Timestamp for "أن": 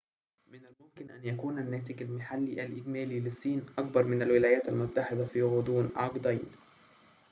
1.15-1.25